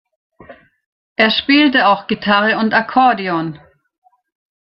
[1.15, 3.59] Er spielte auch Gitarre und Akkordeon.